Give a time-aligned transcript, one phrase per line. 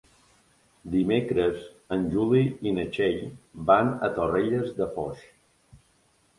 [0.95, 1.59] Dimecres
[1.97, 3.21] en Juli i na Txell
[3.71, 5.25] van a Torrelles de Foix.